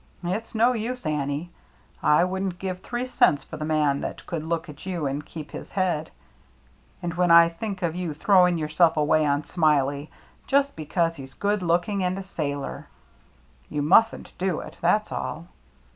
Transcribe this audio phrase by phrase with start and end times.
[0.23, 1.51] It's no use, Annie.
[2.01, 5.51] I wouldn't give three cents for the man that could look at you and keep
[5.51, 6.09] his head.
[7.03, 10.09] And when I think of you throwing yourself away on Smiley,
[10.47, 12.87] just because he's good looking and a sailor—
[13.69, 15.49] you mustn't do it, that's all.